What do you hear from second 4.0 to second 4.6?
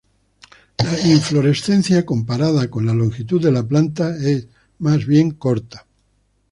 es